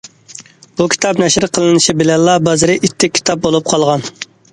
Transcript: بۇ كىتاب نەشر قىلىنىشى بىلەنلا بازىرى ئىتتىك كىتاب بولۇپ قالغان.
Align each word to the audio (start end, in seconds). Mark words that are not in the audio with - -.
بۇ 0.79 0.85
كىتاب 0.93 1.19
نەشر 1.23 1.45
قىلىنىشى 1.57 1.95
بىلەنلا 1.99 2.37
بازىرى 2.47 2.79
ئىتتىك 2.89 3.13
كىتاب 3.19 3.45
بولۇپ 3.45 3.71
قالغان. 3.75 4.09